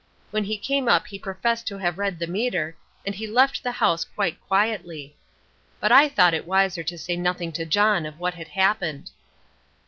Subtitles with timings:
[0.31, 3.73] When he came up he professed to have read the meter and he left the
[3.73, 5.15] house quite quietly.
[5.79, 9.11] But I thought it wiser to say nothing to John of what had happened.